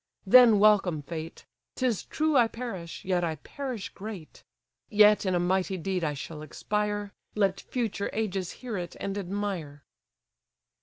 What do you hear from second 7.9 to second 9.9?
ages hear it, and admire!"